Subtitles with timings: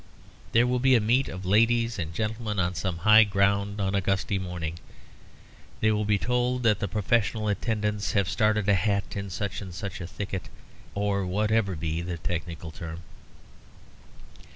[0.51, 4.01] There will be a meet of ladies and gentlemen on some high ground on a
[4.01, 4.79] gusty morning.
[5.79, 9.71] They will be told that the professional attendants have started a hat in such and
[9.71, 10.49] such a thicket,
[10.95, 13.03] or whatever be the technical term.